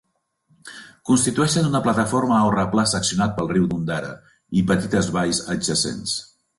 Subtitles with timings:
[1.09, 4.13] Constitueixen una plataforma o replà seccionat pel riu d'Ondara
[4.63, 6.23] i petites valls adjacents.